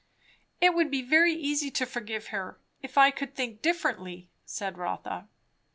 "It 0.59 0.73
would 0.73 0.89
be 0.89 1.03
very 1.03 1.33
easy 1.35 1.69
to 1.69 1.85
forgive 1.85 2.29
her, 2.29 2.59
if 2.81 2.97
I 2.97 3.11
could 3.11 3.35
think 3.35 3.61
differently," 3.61 4.31
said 4.45 4.79
Rotha. 4.79 5.27